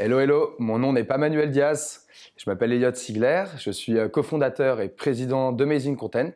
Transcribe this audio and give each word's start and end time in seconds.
Hello, 0.00 0.20
hello, 0.20 0.54
mon 0.60 0.78
nom 0.78 0.92
n'est 0.92 1.02
pas 1.02 1.18
Manuel 1.18 1.50
Diaz, 1.50 2.06
je 2.36 2.48
m'appelle 2.48 2.70
Elliot 2.72 2.94
Sigler, 2.94 3.46
je 3.56 3.72
suis 3.72 3.98
euh, 3.98 4.08
cofondateur 4.08 4.80
et 4.80 4.88
président 4.88 5.50
d'Amazing 5.50 5.96
Content. 5.96 6.30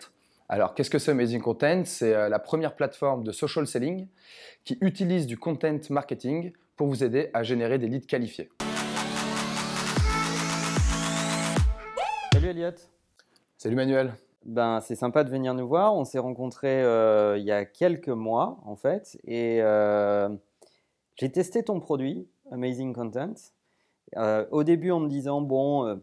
Alors, 0.49 0.75
qu'est-ce 0.75 0.91
que 0.91 0.99
c'est 0.99 1.13
Amazing 1.13 1.41
Content? 1.41 1.83
C'est 1.85 2.13
euh, 2.13 2.29
la 2.29 2.41
première 2.41 2.75
plateforme 2.75 3.23
de 3.23 3.31
social 3.31 3.69
selling 3.69 4.09
qui 4.65 4.79
utilise 4.81 5.29
du 5.29 5.39
content 5.39 5.79
marketing 5.91 6.51
pour 6.75 6.89
vous 6.89 7.05
aider 7.05 7.31
à 7.35 7.45
générer 7.45 7.79
des 7.79 7.87
leads 7.87 8.09
qualifiés. 8.09 8.51
Salut 12.33 12.49
Elliot. 12.49 12.75
Salut 13.59 13.77
Manuel. 13.77 14.15
Ben, 14.45 14.81
c'est 14.81 14.97
sympa 14.97 15.23
de 15.23 15.31
venir 15.31 15.55
nous 15.55 15.69
voir. 15.69 15.95
On 15.95 16.05
s'est 16.05 16.19
rencontrés 16.19 16.83
euh, 16.83 17.39
il 17.39 17.45
y 17.45 17.53
a 17.53 17.65
quelques 17.65 18.09
mois 18.09 18.59
en 18.65 18.75
fait 18.75 19.21
et 19.25 19.61
j'ai 21.15 21.31
testé 21.31 21.63
ton 21.63 21.79
produit 21.79 22.27
Amazing 22.53 22.95
Content. 22.95 23.35
Euh, 24.17 24.47
au 24.51 24.63
début, 24.63 24.91
en 24.91 25.01
me 25.01 25.09
disant, 25.09 25.41
bon, 25.41 25.87
euh, 25.87 25.97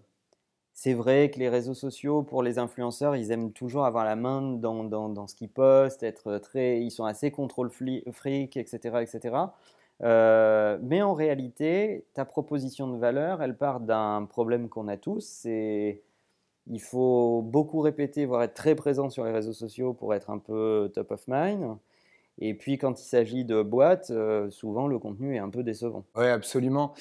c'est 0.73 0.93
vrai 0.93 1.29
que 1.29 1.39
les 1.39 1.49
réseaux 1.49 1.73
sociaux, 1.73 2.23
pour 2.23 2.43
les 2.43 2.57
influenceurs, 2.59 3.15
ils 3.15 3.31
aiment 3.31 3.51
toujours 3.51 3.85
avoir 3.85 4.05
la 4.05 4.15
main 4.15 4.41
dans, 4.41 4.83
dans, 4.83 5.27
ce 5.27 5.35
qu'ils 5.35 5.49
postent, 5.49 6.03
être 6.03 6.37
très, 6.39 6.81
ils 6.81 6.91
sont 6.91 7.05
assez 7.05 7.31
contrôle 7.31 7.69
freak, 7.69 8.57
etc. 8.57 9.01
etc. 9.01 9.35
Euh, 10.01 10.77
mais 10.81 11.01
en 11.01 11.13
réalité, 11.13 12.05
ta 12.13 12.25
proposition 12.25 12.87
de 12.87 12.97
valeur, 12.97 13.41
elle 13.41 13.57
part 13.57 13.81
d'un 13.81 14.25
problème 14.25 14.69
qu'on 14.69 14.87
a 14.87 14.97
tous, 14.97 15.25
c'est 15.25 16.01
il 16.67 16.81
faut 16.81 17.41
beaucoup 17.41 17.81
répéter, 17.81 18.25
voire 18.25 18.43
être 18.43 18.53
très 18.53 18.75
présent 18.75 19.09
sur 19.09 19.25
les 19.25 19.31
réseaux 19.31 19.53
sociaux 19.53 19.93
pour 19.93 20.13
être 20.13 20.29
un 20.29 20.37
peu 20.37 20.91
top 20.93 21.11
of 21.11 21.23
mind. 21.27 21.77
Et 22.41 22.53
puis 22.53 22.77
quand 22.77 22.99
il 22.99 23.03
s'agit 23.03 23.43
de 23.43 23.61
boîtes, 23.61 24.11
euh, 24.11 24.49
souvent 24.49 24.87
le 24.87 24.97
contenu 24.97 25.35
est 25.35 25.39
un 25.39 25.49
peu 25.49 25.63
décevant. 25.63 26.05
Oui, 26.15 26.27
absolument. 26.27 26.93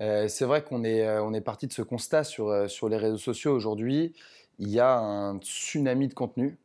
Euh, 0.00 0.26
c'est 0.28 0.46
vrai 0.46 0.64
qu'on 0.64 0.84
est, 0.84 1.06
euh, 1.06 1.30
est 1.32 1.40
parti 1.42 1.66
de 1.66 1.72
ce 1.72 1.82
constat 1.82 2.24
sur, 2.24 2.68
sur 2.68 2.88
les 2.88 2.96
réseaux 2.96 3.18
sociaux 3.18 3.54
aujourd'hui. 3.54 4.14
Il 4.58 4.70
y 4.70 4.80
a 4.80 4.98
un 4.98 5.38
tsunami 5.38 6.08
de 6.08 6.14
contenu. 6.14 6.58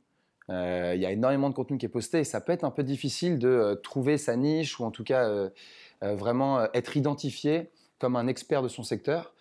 il 0.50 1.00
y 1.00 1.06
a 1.06 1.12
énormément 1.12 1.50
de 1.50 1.56
contenu 1.56 1.78
qui 1.78 1.86
est 1.86 1.90
posté 1.90 2.20
et 2.20 2.24
ça 2.24 2.40
peut 2.40 2.54
être 2.54 2.64
un 2.64 2.72
peu 2.72 2.84
difficile 2.84 3.38
de 3.38 3.80
trouver 3.84 4.18
sa 4.18 4.36
niche 4.38 4.80
ou 4.80 4.86
en 4.86 4.92
tout 4.92 5.04
cas 5.04 5.50
vraiment 6.02 6.68
être 6.74 6.96
identifié 6.96 7.70
comme 8.00 8.16
un 8.16 8.28
expert 8.28 8.62
de 8.62 8.70
son 8.70 8.84
secteur. 8.84 9.34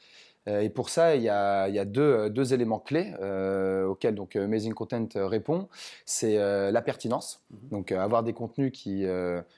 Euh, 0.48 0.60
et 0.60 0.70
pour 0.70 0.88
ça, 0.88 1.16
il 1.16 1.22
y 1.22 1.28
a, 1.28 1.66
euh, 1.66 2.28
deux, 2.28 2.55
éléments 2.55 2.78
clés 2.78 3.12
euh, 3.20 3.86
auxquels 3.86 4.14
donc, 4.14 4.36
Amazing 4.36 4.74
Content 4.74 5.08
répond. 5.14 5.69
C'est 6.05 6.36
la 6.36 6.83
pertinence, 6.83 7.42
mhm. 7.50 7.69
donc 7.70 7.92
avoir 7.92 8.22
des 8.22 8.33
contenus 8.33 8.72
qui, 8.72 9.05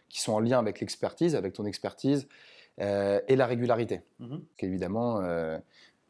sont 0.08 0.32
en 0.32 0.40
lien 0.40 0.58
avec 0.58 0.80
l'expertise, 0.80 1.34
avec 1.34 1.52
ton 1.52 1.64
expertise, 1.64 2.28
et 2.78 3.36
la 3.36 3.46
régularité. 3.46 4.00
Mhm. 4.20 4.42
Évidemment, 4.60 5.20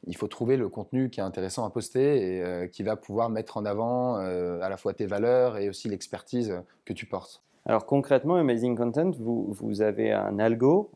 il 0.06 0.16
faut 0.16 0.28
trouver 0.28 0.56
le 0.56 0.68
contenu 0.68 1.10
qui 1.10 1.20
est 1.20 1.22
intéressant 1.22 1.64
à 1.64 1.70
poster 1.70 2.64
et 2.64 2.70
qui 2.70 2.82
va 2.82 2.96
pouvoir 2.96 3.30
mettre 3.30 3.56
en 3.56 3.64
avant 3.64 4.16
à 4.16 4.68
la 4.68 4.76
fois 4.76 4.94
tes 4.94 5.06
valeurs 5.06 5.58
et 5.58 5.68
aussi 5.68 5.88
l'expertise 5.88 6.62
que 6.84 6.92
tu 6.92 7.06
portes. 7.06 7.42
Alors 7.64 7.86
concrètement, 7.86 8.36
Amazing 8.36 8.76
Content, 8.76 9.10
vous, 9.10 9.82
avez 9.82 10.12
un 10.12 10.38
algo 10.38 10.90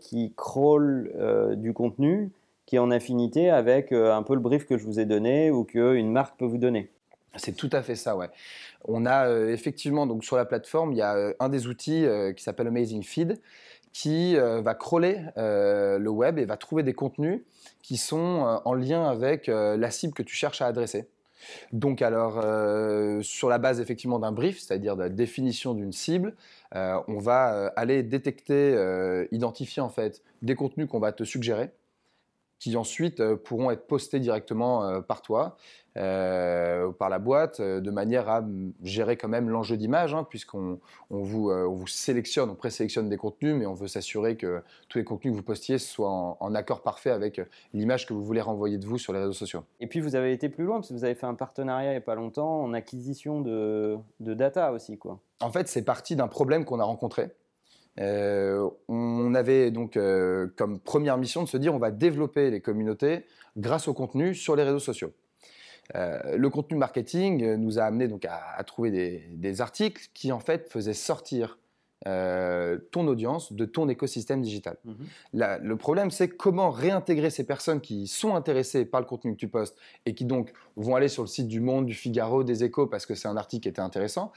qui 0.00 0.32
crawl 0.36 1.56
du 1.56 1.72
contenu 1.72 2.32
qui 2.70 2.76
est 2.76 2.78
en 2.78 2.92
affinité 2.92 3.50
avec 3.50 3.90
euh, 3.90 4.14
un 4.14 4.22
peu 4.22 4.34
le 4.34 4.40
brief 4.40 4.64
que 4.64 4.78
je 4.78 4.84
vous 4.84 5.00
ai 5.00 5.04
donné 5.04 5.50
ou 5.50 5.64
qu'une 5.64 6.12
marque 6.12 6.38
peut 6.38 6.44
vous 6.44 6.56
donner. 6.56 6.88
C'est 7.34 7.56
tout 7.56 7.68
à 7.72 7.82
fait 7.82 7.96
ça, 7.96 8.16
ouais. 8.16 8.28
On 8.84 9.06
a 9.06 9.26
euh, 9.26 9.52
effectivement, 9.52 10.06
donc 10.06 10.24
sur 10.24 10.36
la 10.36 10.44
plateforme, 10.44 10.92
il 10.92 10.98
y 10.98 11.02
a 11.02 11.16
euh, 11.16 11.34
un 11.40 11.48
des 11.48 11.66
outils 11.66 12.06
qui 12.36 12.44
s'appelle 12.44 12.68
Amazing 12.68 13.02
Feed 13.02 13.40
qui 13.92 14.36
va 14.36 14.74
crawler 14.76 15.18
le 15.36 16.08
web 16.08 16.38
et 16.38 16.44
va 16.44 16.56
trouver 16.56 16.84
des 16.84 16.92
contenus 16.94 17.40
qui 17.82 17.96
sont 17.96 18.60
en 18.64 18.74
lien 18.74 19.08
avec 19.08 19.48
la 19.48 19.90
cible 19.90 20.14
que 20.14 20.22
tu 20.22 20.36
cherches 20.36 20.62
à 20.62 20.66
adresser. 20.66 21.08
Donc 21.72 22.00
alors, 22.00 22.34
sur 23.24 23.48
la 23.48 23.58
base 23.58 23.80
effectivement 23.80 24.20
d'un 24.20 24.30
brief, 24.30 24.60
c'est-à-dire 24.60 24.94
de 24.94 25.02
la 25.02 25.08
définition 25.08 25.74
d'une 25.74 25.90
cible, 25.90 26.36
on 26.72 27.18
va 27.18 27.72
aller 27.74 28.04
détecter, 28.04 29.26
identifier 29.32 29.82
en 29.82 29.90
fait 29.90 30.22
des 30.40 30.54
contenus 30.54 30.86
qu'on 30.88 31.00
va 31.00 31.10
te 31.10 31.24
suggérer 31.24 31.72
qui 32.60 32.76
ensuite 32.76 33.20
euh, 33.20 33.36
pourront 33.36 33.72
être 33.72 33.86
postés 33.86 34.20
directement 34.20 34.84
euh, 34.84 35.00
par 35.00 35.22
toi, 35.22 35.56
euh, 35.96 36.92
par 36.92 37.08
la 37.08 37.18
boîte, 37.18 37.60
de 37.60 37.90
manière 37.90 38.28
à 38.28 38.44
gérer 38.84 39.16
quand 39.16 39.28
même 39.28 39.48
l'enjeu 39.48 39.76
d'image, 39.76 40.14
hein, 40.14 40.24
puisqu'on 40.28 40.78
on 41.10 41.22
vous, 41.22 41.50
vous, 41.50 41.86
sélectionne, 41.88 42.48
on 42.48 42.54
présélectionne 42.54 43.08
des 43.08 43.16
contenus, 43.16 43.56
mais 43.56 43.66
on 43.66 43.74
veut 43.74 43.88
s'assurer 43.88 44.36
que 44.36 44.62
tous 44.88 44.98
les 44.98 45.04
contenus 45.04 45.32
que 45.32 45.36
vous 45.36 45.42
postiez 45.42 45.78
soient 45.78 46.36
en, 46.38 46.54
accord 46.54 46.82
parfait 46.82 47.10
avec 47.10 47.40
l'image 47.74 48.06
que 48.06 48.12
vous 48.12 48.22
voulez 48.22 48.40
renvoyer 48.40 48.78
de 48.78 48.86
vous 48.86 48.98
sur 48.98 49.12
les 49.12 49.18
réseaux 49.18 49.32
sociaux. 49.32 49.64
Et 49.80 49.88
puis 49.88 50.00
vous 50.00 50.14
avez 50.14 50.32
été 50.32 50.48
plus 50.48 50.64
loin, 50.64 50.76
parce 50.76 50.90
que 50.90 50.94
vous 50.94 51.04
avez 51.04 51.16
fait 51.16 51.26
un 51.26 51.34
partenariat 51.34 51.90
il 51.90 51.94
n'y 51.94 51.98
a 51.98 52.02
pas 52.02 52.14
longtemps 52.14 52.62
en 52.62 52.72
acquisition 52.72 53.40
de, 53.40 53.96
de 54.20 54.34
data 54.34 54.70
aussi. 54.70 54.96
Quoi. 54.96 55.18
En 55.40 55.50
fait, 55.50 55.66
c'est 55.66 55.84
parti 55.84 56.14
d'un 56.14 56.28
problème 56.28 56.64
qu'on 56.64 56.78
a 56.78 56.84
rencontré. 56.84 57.30
Euh, 58.00 58.68
on 58.88 59.34
avait 59.34 59.70
donc 59.70 59.96
euh, 59.96 60.48
comme 60.56 60.80
première 60.80 61.18
mission 61.18 61.42
de 61.42 61.48
se 61.48 61.56
dire 61.56 61.74
on 61.74 61.78
va 61.78 61.90
développer 61.90 62.50
les 62.50 62.60
communautés 62.60 63.26
grâce 63.56 63.88
au 63.88 63.94
contenu 63.94 64.34
sur 64.34 64.56
les 64.56 64.62
réseaux 64.62 64.78
sociaux. 64.78 65.12
Euh, 65.96 66.36
le 66.36 66.50
contenu 66.50 66.78
marketing 66.78 67.56
nous 67.56 67.78
a 67.78 67.82
amené 67.82 68.08
donc 68.08 68.24
à, 68.24 68.62
trouver 68.64 69.26
des, 69.32 69.60
articles 69.60 70.08
qui 70.14 70.30
en 70.32 70.38
fait 70.38 70.70
faisaient 70.70 70.94
sortir 70.94 71.58
ton 72.04 73.06
audience 73.06 73.52
de 73.52 73.64
ton 73.66 73.88
écosystème 73.88 74.40
digital. 74.40 74.76
Mhm. 74.84 75.58
le 75.62 75.76
problème, 75.76 76.10
c'est 76.10 76.28
comment 76.28 76.70
réintégrer 76.70 77.28
ces 77.30 77.44
personnes 77.44 77.80
qui 77.80 78.06
sont 78.06 78.34
intéressées 78.34 78.86
par 78.86 79.00
le 79.00 79.06
contenu 79.06 79.32
que 79.32 79.38
tu 79.38 79.48
postes 79.48 79.76
et 80.06 80.14
qui 80.14 80.24
donc 80.24 80.52
vont 80.76 80.96
aller 80.96 81.08
sur 81.08 81.22
le 81.22 81.28
site 81.28 81.48
du 81.48 81.60
Monde, 81.60 81.86
du 81.86 81.94
Figaro, 81.94 82.42
des 82.42 82.64
Échos 82.64 82.86
parce 82.86 83.04
que 83.04 83.14
c'est 83.14 83.28
un 83.28 83.36
article 83.36 83.64
qui 83.64 83.68
était 83.68 83.82
intéressant 83.82 84.32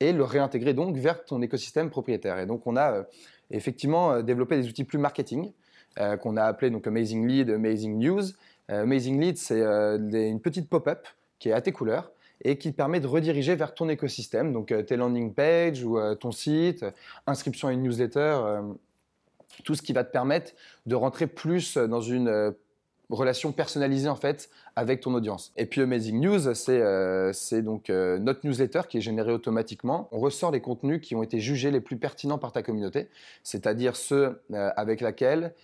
et 0.00 0.12
le 0.12 0.24
réintégrer 0.24 0.74
donc 0.74 0.96
vers 0.96 1.24
ton 1.24 1.42
écosystème 1.42 1.90
propriétaire. 1.90 2.38
Et 2.38 2.46
donc 2.46 2.66
on 2.66 2.76
a 2.76 2.92
euh, 2.92 3.02
effectivement 3.50 4.12
euh, 4.12 4.22
développé 4.22 4.56
des 4.56 4.68
outils 4.68 4.84
plus 4.84 4.98
marketing 4.98 5.52
euh, 5.98 6.16
qu'on 6.16 6.36
a 6.36 6.44
appelé 6.44 6.70
donc 6.70 6.86
Amazing 6.86 7.26
Lead, 7.26 7.50
Amazing 7.50 7.98
News. 7.98 8.22
Amazing 8.68 9.20
Lead, 9.20 9.38
c'est 9.38 9.60
une 9.60 10.40
petite 10.40 10.68
pop-up 10.68 11.06
qui 11.38 11.50
est 11.50 11.52
à 11.52 11.60
tes 11.60 11.70
couleurs 11.70 12.10
et 12.42 12.58
qui 12.58 12.70
te 12.70 12.76
permet 12.76 13.00
de 13.00 13.06
rediriger 13.06 13.54
vers 13.54 13.74
ton 13.74 13.88
écosystème, 13.88 14.52
donc 14.52 14.74
tes 14.86 14.96
landing 14.96 15.32
pages 15.34 15.84
ou 15.84 15.98
ton 16.16 16.32
site, 16.32 16.84
inscription 17.26 17.68
à 17.68 17.72
une 17.72 17.82
newsletter, 17.82 18.40
tout 19.64 19.74
ce 19.74 19.82
qui 19.82 19.92
va 19.92 20.04
te 20.04 20.12
permettre 20.12 20.52
de 20.84 20.94
rentrer 20.94 21.26
plus 21.26 21.76
dans 21.76 22.00
une 22.00 22.54
relation 23.10 23.52
personnalisée 23.52 24.08
en 24.08 24.16
fait 24.16 24.50
avec 24.74 25.00
ton 25.00 25.14
audience. 25.14 25.52
Et 25.56 25.66
puis 25.66 25.80
Amazing 25.80 26.20
News, 26.20 26.54
c'est 26.54 26.80
euh, 26.80 27.32
donc 27.62 27.88
euh, 27.88 28.18
notre 28.18 28.46
newsletter 28.46 28.82
qui 28.88 28.98
est 28.98 29.00
générée 29.00 29.32
automatiquement. 29.32 30.08
On 30.12 30.18
ressort 30.18 30.50
les 30.50 30.60
contenus 30.60 31.00
qui 31.00 31.14
ont 31.14 31.22
été 31.22 31.40
jugés 31.40 31.70
les 31.70 31.80
plus 31.80 31.96
pertinents 31.96 32.38
par 32.38 32.52
ta 32.52 32.62
communauté, 32.62 33.08
c'est-à-dire 33.42 33.96
ceux 33.96 34.42
euh, 34.52 34.70
avec 34.76 35.00
laquelle, 35.00 35.54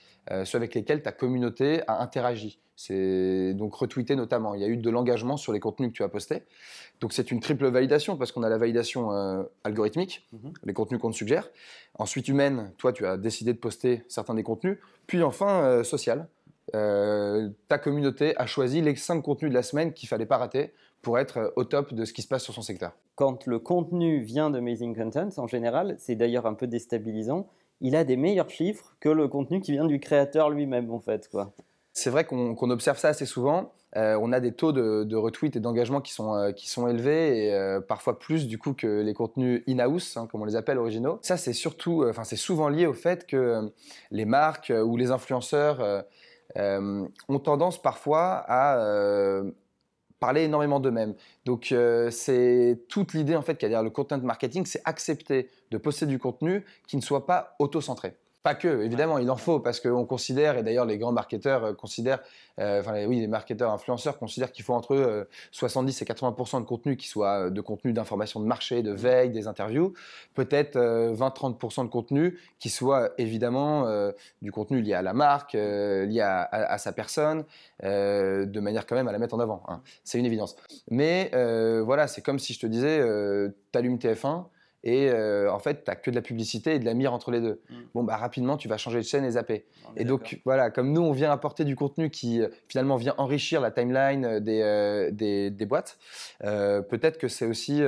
ceux 0.44 0.56
avec 0.56 0.72
lesquels 0.74 1.02
ta 1.02 1.10
communauté 1.10 1.82
a 1.88 2.00
interagi. 2.00 2.60
C'est 2.76 3.54
donc 3.54 3.74
retweeté 3.74 4.14
notamment. 4.14 4.54
Il 4.54 4.60
y 4.60 4.64
a 4.64 4.68
eu 4.68 4.76
de 4.76 4.88
l'engagement 4.88 5.36
sur 5.36 5.52
les 5.52 5.58
contenus 5.58 5.90
que 5.90 5.96
tu 5.96 6.04
as 6.04 6.08
postés. 6.08 6.42
Donc 7.00 7.12
c'est 7.12 7.32
une 7.32 7.40
triple 7.40 7.66
validation 7.66 8.16
parce 8.16 8.30
qu'on 8.30 8.44
a 8.44 8.48
la 8.48 8.56
validation 8.56 9.10
algorithmique, 9.64 10.28
mhm. 10.32 10.52
les 10.64 10.72
contenus 10.72 11.00
qu'on 11.00 11.10
te 11.10 11.16
suggère. 11.16 11.50
Ensuite 11.98 12.28
humaine, 12.28 12.70
toi 12.78 12.92
tu 12.92 13.04
as 13.04 13.16
décidé 13.16 13.52
de 13.52 13.58
poster 13.58 14.04
certains 14.06 14.34
des 14.34 14.44
contenus. 14.44 14.78
Puis 15.08 15.24
enfin 15.24 15.82
social 15.82 16.28
euh, 16.74 17.50
ta 17.68 17.78
communauté 17.78 18.34
a 18.38 18.46
choisi 18.46 18.80
les 18.80 18.96
cinq 18.96 19.22
contenus 19.22 19.50
de 19.50 19.54
la 19.54 19.62
semaine 19.62 19.92
qu'il 19.92 20.08
fallait 20.08 20.26
pas 20.26 20.38
rater 20.38 20.72
pour 21.02 21.18
être 21.18 21.38
euh, 21.38 21.50
au 21.56 21.64
top 21.64 21.92
de 21.92 22.04
ce 22.04 22.12
qui 22.12 22.22
se 22.22 22.28
passe 22.28 22.44
sur 22.44 22.54
son 22.54 22.62
secteur. 22.62 22.92
Quand 23.14 23.46
le 23.46 23.58
contenu 23.58 24.22
vient 24.22 24.50
d'Amazing 24.50 24.96
Content, 24.96 25.28
en 25.36 25.46
général, 25.46 25.96
c'est 25.98 26.14
d'ailleurs 26.14 26.46
un 26.46 26.54
peu 26.54 26.66
déstabilisant, 26.66 27.46
il 27.80 27.96
a 27.96 28.04
des 28.04 28.16
meilleurs 28.16 28.48
chiffres 28.48 28.96
que 29.00 29.08
le 29.08 29.28
contenu 29.28 29.60
qui 29.60 29.72
vient 29.72 29.86
du 29.86 30.00
créateur 30.00 30.50
lui-même, 30.50 30.90
en 30.90 31.00
fait. 31.00 31.28
Quoi. 31.28 31.52
C'est 31.92 32.10
vrai 32.10 32.24
qu'on 32.24 32.70
observe 32.70 32.98
ça 32.98 33.08
assez 33.08 33.26
souvent. 33.26 33.72
Euh, 33.96 34.16
on 34.22 34.32
a 34.32 34.40
des 34.40 34.52
taux 34.52 34.72
de, 34.72 35.04
de 35.04 35.16
retweet 35.16 35.56
et 35.56 35.60
d'engagement 35.60 36.00
qui 36.00 36.14
sont, 36.14 36.52
qui 36.56 36.70
sont 36.70 36.88
élevés 36.88 37.48
et 37.48 37.78
parfois 37.86 38.18
plus 38.18 38.46
du 38.46 38.56
coup 38.56 38.72
que 38.72 39.02
les 39.02 39.12
contenus 39.12 39.62
in-house, 39.68 40.16
hein, 40.16 40.26
comme 40.30 40.40
on 40.40 40.46
les 40.46 40.56
appelle 40.56 40.78
originaux. 40.78 41.18
Ça, 41.20 41.36
c'est 41.36 41.52
surtout, 41.52 42.06
enfin, 42.08 42.24
c'est 42.24 42.36
souvent 42.36 42.70
lié 42.70 42.86
au 42.86 42.94
fait 42.94 43.26
que 43.26 43.70
les 44.10 44.24
marques 44.24 44.72
ou 44.74 44.96
les 44.96 45.10
influenceurs 45.10 46.04
euh, 46.56 47.06
ont 47.28 47.38
tendance 47.38 47.80
parfois 47.80 48.44
à 48.46 48.78
euh, 48.78 49.50
parler 50.20 50.42
énormément 50.42 50.80
d'eux-mêmes. 50.80 51.14
Donc 51.44 51.72
euh, 51.72 52.10
c'est 52.10 52.84
toute 52.88 53.12
l'idée 53.12 53.36
en 53.36 53.42
fait 53.42 53.54
qu'il 53.54 53.64
y 53.64 53.66
a 53.66 53.70
derrière 53.70 53.82
le 53.82 53.90
content 53.90 54.18
marketing, 54.18 54.66
c'est 54.66 54.82
accepter 54.84 55.50
de 55.70 55.78
poster 55.78 56.06
du 56.06 56.18
contenu 56.18 56.64
qui 56.86 56.96
ne 56.96 57.02
soit 57.02 57.26
pas 57.26 57.56
auto-centré. 57.58 58.14
Pas 58.42 58.56
que, 58.56 58.82
évidemment, 58.82 59.18
il 59.18 59.30
en 59.30 59.36
faut 59.36 59.60
parce 59.60 59.78
qu'on 59.78 60.04
considère, 60.04 60.58
et 60.58 60.64
d'ailleurs 60.64 60.84
les 60.84 60.98
grands 60.98 61.12
marketeurs 61.12 61.64
euh, 61.64 61.72
considèrent, 61.74 62.18
euh, 62.58 62.80
enfin 62.80 63.06
oui, 63.06 63.20
les 63.20 63.28
marketeurs 63.28 63.70
influenceurs 63.70 64.18
considèrent 64.18 64.50
qu'il 64.50 64.64
faut 64.64 64.74
entre 64.74 65.28
70 65.52 66.02
et 66.02 66.04
80 66.04 66.60
de 66.60 66.64
contenu 66.64 66.96
qui 66.96 67.06
soit 67.06 67.50
de 67.50 67.60
contenu 67.60 67.92
d'information 67.92 68.40
de 68.40 68.46
marché, 68.46 68.82
de 68.82 68.90
veille, 68.90 69.30
des 69.30 69.46
interviews, 69.46 69.92
peut-être 70.34 70.76
20-30% 70.76 71.84
de 71.84 71.88
contenu 71.88 72.38
qui 72.58 72.68
soit 72.68 73.12
évidemment 73.16 73.86
du 74.42 74.52
contenu 74.52 74.82
lié 74.82 74.94
à 74.94 75.02
la 75.02 75.12
marque, 75.12 75.54
lié 75.54 76.20
à, 76.20 76.78
sa 76.78 76.92
personne, 76.92 77.44
de 77.82 78.60
manière 78.60 78.86
quand 78.86 78.96
même 78.96 79.08
à 79.08 79.12
la 79.12 79.18
mettre 79.18 79.34
en 79.34 79.40
avant. 79.40 79.62
Hein. 79.68 79.80
C'est 80.04 80.18
une 80.18 80.26
évidence. 80.26 80.56
Mais 80.90 81.30
voilà, 81.82 82.06
c'est 82.06 82.22
comme 82.22 82.38
si 82.38 82.52
je 82.52 82.60
te 82.60 82.66
disais, 82.66 82.98
tu 83.72 83.78
allumes 83.78 83.96
TF1 83.96 84.44
et 84.84 85.08
euh, 85.10 85.52
en 85.52 85.58
fait, 85.58 85.84
tu 85.84 85.90
n'as 85.90 85.94
que 85.94 86.10
de 86.10 86.16
la 86.16 86.22
publicité 86.22 86.74
et 86.74 86.78
de 86.78 86.84
la 86.84 86.94
mire 86.94 87.12
entre 87.12 87.30
les 87.30 87.40
deux. 87.40 87.60
Mm. 87.70 87.74
Bon, 87.94 88.04
bah, 88.04 88.16
rapidement, 88.16 88.56
tu 88.56 88.68
vas 88.68 88.76
changer 88.78 88.98
de 88.98 89.04
chaîne 89.04 89.24
et 89.24 89.32
zapper. 89.32 89.64
Et 89.96 90.04
donc, 90.04 90.40
voilà, 90.44 90.70
comme 90.70 90.92
nous, 90.92 91.02
on 91.02 91.12
vient 91.12 91.30
apporter 91.30 91.64
du 91.64 91.76
contenu 91.76 92.10
qui 92.10 92.40
euh, 92.40 92.48
finalement 92.68 92.96
vient 92.96 93.14
enrichir 93.18 93.60
la 93.60 93.70
timeline 93.70 94.24
euh, 94.24 95.10
des, 95.10 95.50
des, 95.50 95.66
boîtes, 95.66 95.98
peut-être 96.40 97.18
que 97.18 97.28
c'est 97.28 97.46
aussi 97.46 97.82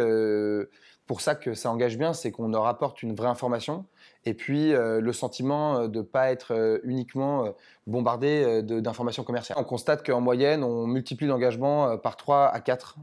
pour 1.07 1.21
ça 1.21 1.35
que 1.35 1.55
ça 1.55 1.71
engage 1.71 1.99
bien, 1.99 2.13
c'est 2.13 2.31
qu'on 2.31 2.49
leur 2.49 2.67
apporte 2.67 3.03
une 3.03 3.15
vraie 3.15 3.29
information 3.29 3.85
et 4.25 4.33
puis 4.33 4.73
le 4.73 5.13
sentiment 5.13 5.87
de 5.89 5.99
ne 5.99 6.03
pas 6.03 6.31
être 6.31 6.81
uniquement 6.85 7.53
bombardé 7.87 8.63
d'informations 8.63 9.25
commerciales. 9.25 9.59
On 9.61 9.65
constate 9.65 10.07
qu'en 10.07 10.21
moyenne, 10.21 10.63
on 10.63 10.87
multiplie 10.87 11.27
l'engagement 11.27 11.99
par 11.99 12.17
3 12.17 12.47
à 12.47 12.61
4 12.61 12.97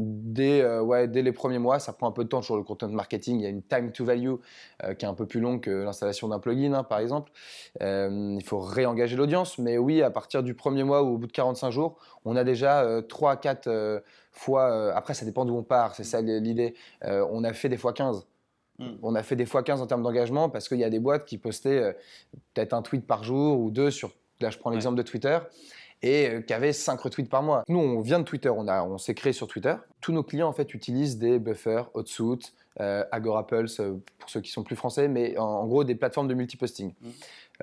dès, 0.00 0.62
euh, 0.62 0.82
ouais, 0.82 1.08
dès 1.08 1.22
les 1.22 1.32
premiers 1.32 1.58
mois. 1.58 1.78
Ça 1.78 1.92
prend 1.92 2.08
un 2.08 2.12
peu 2.12 2.24
de 2.24 2.28
temps 2.28 2.42
sur 2.42 2.56
le 2.56 2.62
content 2.62 2.88
marketing. 2.88 3.38
Il 3.38 3.42
y 3.42 3.46
a 3.46 3.48
une 3.48 3.62
time 3.62 3.92
to 3.92 4.04
value 4.04 4.34
euh, 4.84 4.94
qui 4.94 5.04
est 5.04 5.08
un 5.08 5.14
peu 5.14 5.26
plus 5.26 5.40
longue 5.40 5.60
que 5.60 5.70
l'installation 5.70 6.28
d'un 6.28 6.38
plugin, 6.38 6.72
hein, 6.72 6.84
par 6.84 6.98
exemple. 6.98 7.30
Euh, 7.82 8.36
il 8.38 8.44
faut 8.44 8.60
réengager 8.60 9.16
l'audience. 9.16 9.58
Mais 9.58 9.78
oui, 9.78 10.02
à 10.02 10.10
partir 10.10 10.42
du 10.42 10.54
premier 10.54 10.84
mois 10.84 11.02
ou 11.02 11.14
au 11.14 11.18
bout 11.18 11.26
de 11.26 11.32
45 11.32 11.70
jours, 11.70 11.98
on 12.24 12.36
a 12.36 12.44
déjà 12.44 13.02
3 13.08 13.32
à 13.32 13.36
4 13.36 14.02
fois. 14.32 14.94
après, 14.94 15.14
ça 15.14 15.24
dépend 15.24 15.44
d'où 15.44 15.56
on 15.56 15.62
part. 15.62 15.94
C'est 15.94 16.04
ça 16.04 16.20
l'idée. 16.20 16.74
on 17.02 17.44
a 17.44 17.52
fait 17.52 17.68
des 17.68 17.76
fois 17.76 17.92
15. 17.92 18.26
Hmm. 18.78 18.92
On 19.02 19.14
a 19.14 19.22
fait 19.22 19.36
des 19.36 19.46
fois 19.46 19.62
15 19.62 19.82
en 19.82 19.86
termes 19.86 20.02
d'engagement 20.02 20.48
parce 20.48 20.68
qu'il 20.68 20.78
y 20.78 20.84
a 20.84 20.90
des 20.90 21.00
boîtes 21.00 21.26
qui 21.26 21.38
postaient 21.38 21.96
peut-être 22.54 22.72
un 22.72 22.82
tweet 22.82 23.06
par 23.06 23.24
jour 23.24 23.58
ou 23.60 23.70
deux 23.70 23.90
sur. 23.90 24.10
Là, 24.40 24.48
je 24.48 24.56
prends 24.56 24.70
l'exemple 24.70 24.96
de 24.96 25.02
Twitter 25.02 25.38
et 26.02 26.28
euh, 26.28 26.40
qui 26.40 26.52
avait 26.52 26.72
5 26.72 27.00
retweets 27.00 27.28
par 27.28 27.42
mois. 27.42 27.64
Nous, 27.68 27.78
on 27.78 28.00
vient 28.00 28.18
de 28.18 28.24
Twitter, 28.24 28.48
on, 28.48 28.68
a, 28.68 28.82
on 28.82 28.98
s'est 28.98 29.14
créé 29.14 29.32
sur 29.32 29.46
Twitter. 29.46 29.74
Tous 30.00 30.12
nos 30.12 30.22
clients, 30.22 30.48
en 30.48 30.52
fait, 30.52 30.74
utilisent 30.74 31.18
des 31.18 31.38
buffers, 31.38 31.90
Hotsuite, 31.94 32.54
euh, 32.80 33.04
Agorapulse, 33.12 33.80
euh, 33.80 34.02
pour 34.18 34.30
ceux 34.30 34.40
qui 34.40 34.50
sont 34.50 34.62
plus 34.62 34.76
français, 34.76 35.08
mais 35.08 35.36
en, 35.38 35.66
gros, 35.66 35.84
des 35.84 35.94
plateformes 35.94 36.28
de 36.28 36.34
multiposting. 36.34 36.94
Mmh. 37.00 37.08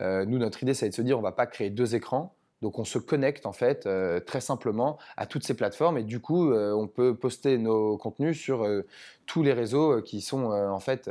Euh, 0.02 0.26
nous, 0.26 0.38
notre 0.38 0.62
idée, 0.64 0.74
c'est 0.74 0.90
de 0.90 0.94
se 0.94 1.02
dire, 1.02 1.18
on 1.18 1.24
va 1.24 1.32
pas 1.32 1.48
créer 1.48 1.70
deux 1.70 1.96
écrans, 1.96 2.36
donc 2.62 2.80
on 2.80 2.86
se 2.86 2.98
connecte 2.98 3.46
en 3.46 3.54
fait 3.54 3.86
euh, 3.86 4.20
très 4.20 4.42
simplement 4.42 4.98
à 5.16 5.28
toutes 5.28 5.44
ces 5.44 5.54
plateformes 5.54 5.98
et 5.98 6.04
du 6.04 6.20
coup 6.20 6.52
euh, 6.52 6.74
on 6.74 6.88
peut 6.88 7.16
poster 7.16 7.58
nos 7.58 7.98
contenus 7.98 8.40
sur 8.40 8.64
euh, 8.64 8.82
tous 9.28 9.44
les 9.44 9.54
réseaux 9.54 10.02
qui 10.02 10.22
sont 10.22 10.52
en 10.52 10.80
fait 10.80 11.10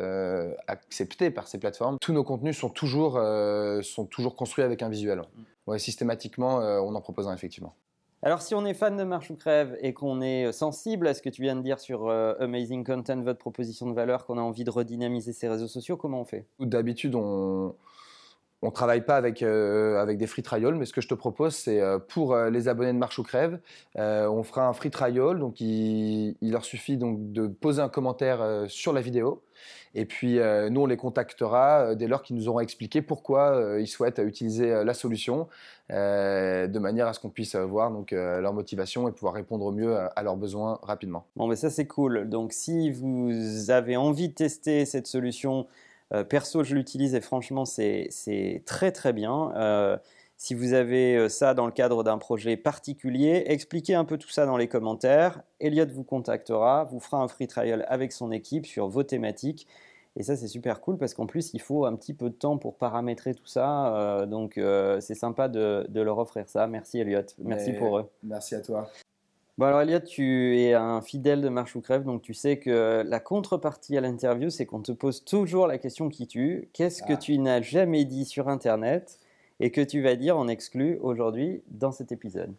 acceptés 0.67 1.31
par 1.31 1.49
ces 1.49 1.59
plateformes. 1.59 1.99
Tous 2.01 2.15
nos 2.15 2.25
contenus 2.25 2.57
sont 2.59 2.71
toujours, 2.71 3.21
sont 3.83 4.07
toujours 4.07 4.37
construits 4.37 4.65
avec 4.65 4.83
un 4.83 4.89
visuel. 4.89 5.21
Ouais, 5.67 5.79
systématiquement 5.79 6.59
on 6.59 6.95
en 6.95 7.01
propose 7.01 7.29
un 7.29 7.35
effectivement. 7.35 7.75
Alors 8.23 8.41
si 8.41 8.55
on 8.55 8.65
est 8.65 8.75
fan 8.75 8.97
de 8.97 9.05
Marche 9.05 9.31
ou 9.31 9.37
Crève 9.37 9.77
et 9.81 9.93
qu'on 9.93 10.21
est 10.21 10.51
sensible 10.51 11.07
à 11.07 11.15
ce 11.15 11.23
que 11.23 11.29
tu 11.29 11.43
viens 11.43 11.55
de 11.55 11.63
dire 11.63 11.79
sur 11.79 12.09
Amazing 12.09 12.85
Content, 12.85 13.21
votre 13.23 13.39
proposition 13.39 13.87
de 13.89 13.95
valeur, 13.95 14.27
qu'on 14.27 14.39
a 14.39 14.43
envie 14.43 14.65
de 14.65 14.71
redynamiser 14.71 15.33
ces 15.33 15.49
réseaux 15.49 15.69
sociaux, 15.69 15.97
comment 15.97 16.23
on 16.23 16.25
fait? 16.25 16.47
D'habitude 16.59 17.15
on 17.15 17.75
on 18.63 18.69
ne 18.69 18.73
travaille 18.73 19.03
pas 19.03 19.17
avec, 19.17 19.43
euh, 19.43 20.01
avec 20.01 20.17
des 20.17 20.27
free 20.27 20.43
trials, 20.43 20.75
mais 20.75 20.87
ce 20.87 20.93
que 20.93 21.03
je 21.03 21.09
te 21.09 21.15
propose, 21.15 21.55
c'est 21.55 21.81
euh, 21.81 21.99
pour 21.99 22.33
euh, 22.33 22.49
les 22.49 22.69
abonnés 22.69 22.93
de 22.93 22.99
Marche 22.99 23.19
ou 23.19 23.23
Crève, 23.23 23.59
on 23.97 24.43
fera 24.43 24.67
un 24.67 24.73
free 24.73 24.91
trial. 24.91 25.39
Donc, 25.39 25.61
il, 25.61 26.37
leur 26.43 26.65
suffit 26.65 26.97
donc 26.97 27.33
de 27.33 27.47
poser 27.47 27.83
un 27.83 27.89
commentaire 27.89 28.65
sur 28.69 28.93
la 28.93 29.01
vidéo. 29.01 29.43
Et 29.95 30.05
puis, 30.05 30.39
nous, 30.71 30.83
on 30.83 30.87
les 30.87 30.97
contactera 30.97 31.95
dès 31.95 32.07
lors 32.07 32.23
qu'ils 32.23 32.37
nous 32.37 32.49
auront 32.49 32.61
expliqué 32.61 33.01
pourquoi 33.03 33.79
ils 33.79 33.87
souhaitent 33.87 34.19
utiliser 34.19 34.85
la 34.85 34.95
solution, 34.95 35.49
de 35.91 36.79
manière 36.79 37.07
à 37.07 37.15
ce 37.15 37.21
qu'on 37.21 37.31
puisse 37.31 37.57
voir 37.57 37.91
leur 38.11 38.53
motivation 38.53 39.09
et 39.09 39.13
pouvoir 39.13 39.35
répondre 39.35 39.65
au 39.65 39.73
mieux 39.73 39.97
à, 39.97 40.23
leurs 40.23 40.37
besoins 40.37 40.79
rapidement. 40.83 41.27
Bon, 41.37 41.47
mais 41.47 41.57
ça, 41.57 41.71
c'est 41.71 41.87
cool. 41.87 42.29
Donc, 42.29 42.53
si 42.53 42.91
vous 42.91 43.71
avez 43.71 43.97
envie 43.97 44.29
de 44.29 44.35
tester 44.35 44.85
cette 44.85 45.07
solution, 45.07 45.67
perso, 46.29 46.63
je 46.63 46.75
l'utilise 46.75 47.15
et 47.15 47.21
franchement, 47.21 47.65
c'est 47.65 48.63
très 48.65 48.93
très 48.93 49.13
bien. 49.13 49.53
Euh, 49.57 49.97
si 50.37 50.55
vous 50.55 50.75
avez 50.75 51.17
euh, 51.17 51.29
ça 51.29 51.55
dans 51.55 51.67
le 51.67 51.73
cadre 51.73 52.05
d'un 52.05 52.19
projet 52.19 52.57
particulier, 52.57 53.45
expliquez 53.47 53.95
un 53.95 54.05
peu 54.05 54.19
tout 54.19 54.29
ça 54.29 54.45
dans 54.45 54.57
les 54.57 54.69
commentaires. 54.69 55.43
Elliot 55.61 55.87
vous 55.93 56.05
contactera, 56.05 56.85
vous 56.85 57.01
fera 57.01 57.23
un 57.23 57.29
free 57.29 57.47
trial 57.47 57.87
avec 57.89 58.13
son 58.13 58.31
équipe 58.31 58.67
sur 58.67 58.89
vos 58.89 59.03
thématiques. 59.03 59.67
Et 60.19 60.23
ça, 60.23 60.37
c'est 60.37 60.49
super 60.49 60.81
cool 60.81 60.97
parce 60.99 61.13
qu'en 61.15 61.27
plus, 61.27 61.53
il 61.53 61.61
faut 61.61 61.85
un 61.85 61.95
petit 61.95 62.15
peu 62.15 62.31
de 62.31 62.35
temps 62.35 62.57
pour 62.57 62.77
paramétrer 62.77 63.35
tout 63.35 63.47
ça. 63.47 64.25
donc, 64.27 64.59
c'est 65.01 65.15
sympa 65.15 65.49
de, 65.49 65.85
de, 65.91 66.01
leur 66.01 66.17
offrir 66.17 66.49
ça. 66.49 66.67
Merci, 66.67 67.01
Elliot. 67.01 67.21
Merci 67.39 67.75
pour 67.75 67.99
eux. 67.99 68.11
Merci 68.23 68.55
à 68.55 68.63
toi. 68.63 68.91
Bon 69.59 69.65
alors 69.65 69.81
Elliot, 69.81 70.01
tu 70.01 70.61
es 70.61 70.75
un 70.75 71.01
fidèle 71.01 71.41
de 71.41 71.49
Marche 71.49 71.77
ou 71.77 71.81
Crève, 71.81 72.05
donc 72.05 72.21
tu 72.21 72.35
sais 72.35 72.59
que 72.59 73.03
la 73.07 73.21
contrepartie 73.21 73.97
à 73.97 74.03
l'interview, 74.03 74.51
c'est 74.51 74.67
qu'on 74.67 74.83
te 74.83 74.93
pose 74.93 75.25
toujours 75.25 75.67
la 75.67 75.79
question 75.79 76.11
qui 76.11 76.27
tue. 76.27 76.69
Qu'est-ce 76.75 77.03
que 77.03 77.15
ah. 77.15 77.17
tu 77.17 77.39
n'as 77.39 77.63
jamais 77.63 78.05
dit 78.05 78.27
sur 78.27 78.49
Internet 78.49 79.19
et 79.59 79.71
que 79.71 79.81
tu 79.81 80.03
vas 80.03 80.15
dire 80.15 80.37
en 80.37 80.47
exclu 80.47 80.99
aujourd'hui 81.01 81.63
dans 81.69 81.91
cet 81.91 82.13
épisode? 82.13 82.53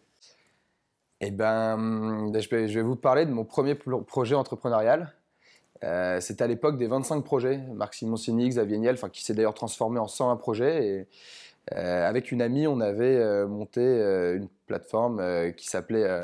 Eh 1.21 1.29
ben, 1.29 2.31
je 2.33 2.49
vais, 2.49 2.81
vous 2.81 2.95
parler 2.95 3.27
de 3.27 3.31
mon 3.31 3.45
premier 3.45 3.75
projet 3.75 4.33
entrepreneurial. 4.33 5.13
Euh, 5.83 6.19
C'était 6.19 6.43
à 6.43 6.47
l'époque 6.47 6.77
des 6.77 6.87
25 6.87 7.23
projets, 7.23 7.57
Marc 7.75 7.93
Simoncini, 7.93 8.49
Xavier 8.49 8.79
Niel, 8.79 8.97
qui 9.11 9.23
s'est 9.23 9.35
d'ailleurs 9.35 9.53
transformé 9.53 9.99
en 9.99 10.07
101 10.07 10.35
projets. 10.35 10.87
Et, 10.87 11.07
euh, 11.75 12.07
avec 12.07 12.31
une 12.31 12.41
amie, 12.41 12.65
on 12.65 12.79
avait 12.79 13.17
euh, 13.17 13.47
monté 13.47 13.81
une 13.81 14.47
plateforme 14.65 15.21
qui 15.55 15.67
s'appelait 15.67 16.23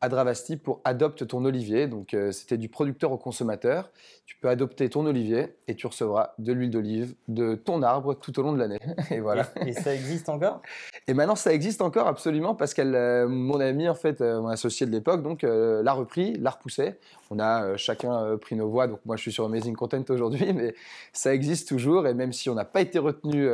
Adravasti 0.00 0.56
pour 0.56 0.80
Adopte 0.84 1.26
ton 1.26 1.44
olivier. 1.44 1.86
Donc, 1.86 2.14
euh, 2.14 2.32
c'était 2.32 2.56
du 2.56 2.68
producteur 2.68 3.12
au 3.12 3.18
consommateur. 3.18 3.90
Tu 4.24 4.36
peux 4.36 4.48
adopter 4.48 4.88
ton 4.88 5.04
olivier 5.04 5.54
et 5.68 5.74
tu 5.74 5.86
recevras 5.86 6.34
de 6.38 6.52
l'huile 6.52 6.70
d'olive 6.70 7.14
de 7.28 7.54
ton 7.54 7.82
arbre 7.82 8.14
tout 8.14 8.38
au 8.38 8.42
long 8.42 8.52
de 8.52 8.58
l'année. 8.58 8.80
et 9.10 9.20
voilà. 9.20 9.46
Et, 9.66 9.72
ça 9.72 9.94
existe 9.94 10.28
encore? 10.28 10.62
Et 11.06 11.14
maintenant, 11.14 11.36
ça 11.36 11.52
existe 11.52 11.82
encore 11.82 12.06
absolument 12.06 12.54
parce 12.54 12.72
que 12.72 12.82
euh, 12.82 13.28
mon 13.28 13.60
ami, 13.60 13.88
en 13.88 13.94
fait, 13.94 14.20
euh, 14.20 14.40
mon 14.40 14.48
associé 14.48 14.86
de 14.86 14.92
l'époque, 14.92 15.22
donc 15.22 15.42
l'a 15.42 15.92
repris, 15.92 16.34
l'a 16.34 16.50
repoussé. 16.50 16.94
On 17.30 17.38
a 17.38 17.76
chacun 17.76 18.36
pris 18.38 18.56
nos 18.56 18.68
voix. 18.68 18.86
Donc, 18.86 19.00
moi, 19.04 19.16
je 19.16 19.22
suis 19.22 19.32
sur 19.32 19.44
Amazing 19.44 19.76
Content 19.76 20.04
aujourd'hui, 20.08 20.52
mais 20.54 20.74
ça 21.12 21.34
existe 21.34 21.68
toujours. 21.68 22.06
Et 22.06 22.14
même 22.14 22.32
si 22.32 22.48
on 22.48 22.54
n'a 22.54 22.64
pas 22.64 22.80
été 22.80 22.98
retenu 22.98 23.48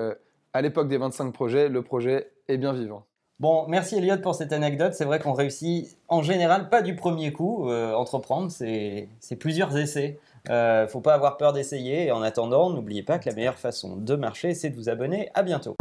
à 0.53 0.63
l'époque 0.63 0.89
des 0.89 0.99
25 0.99 1.33
projets, 1.33 1.69
le 1.69 1.83
projet 1.83 2.31
est 2.49 2.57
bien 2.57 2.73
vivant. 2.73 3.05
Bon, 3.39 3.67
merci 3.69 3.97
Elliot 3.97 4.17
pour 4.17 4.35
cette 4.35 4.55
anecdote. 4.55 4.95
C'est 4.95 5.05
vrai 5.05 5.19
qu'on 5.19 5.35
réussit 5.35 5.99
en 6.09 6.23
général 6.23 6.71
pas 6.71 6.81
du 6.81 6.97
premier 6.97 7.33
coup. 7.33 7.69
Euh, 7.69 7.93
entreprendre, 7.93 8.51
c'est 8.51 9.37
plusieurs 9.39 9.77
essais. 9.77 10.19
euh, 10.49 10.89
faut 10.89 11.03
pas 11.03 11.13
avoir 11.13 11.37
peur 11.37 11.53
d'essayer. 11.53 12.07
Et 12.07 12.13
en 12.13 12.23
attendant, 12.23 12.71
n'oubliez 12.71 13.03
pas 13.03 13.19
que 13.19 13.29
la 13.29 13.35
meilleure 13.35 13.59
façon 13.59 13.97
de 13.97 14.17
marcher, 14.17 14.55
c'est 14.55 14.71
de 14.71 14.77
vous 14.77 14.89
abonner. 14.89 15.29
À 15.35 15.43
bientôt. 15.43 15.77